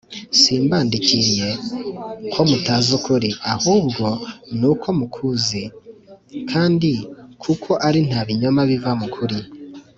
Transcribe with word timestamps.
Simbandikiriye 0.39 1.49
ko 2.33 2.39
mutazi 2.49 2.89
ukuri, 2.97 3.29
ahubwo 3.53 4.05
ni 4.59 4.65
uko 4.71 4.87
mukuzi 4.99 5.63
kandi 6.51 6.91
kuko 7.43 7.69
ari 7.87 7.99
nta 8.07 8.21
binyoma 8.27 8.61
biva 8.69 8.91
mu 9.01 9.07
kuri 9.15 9.37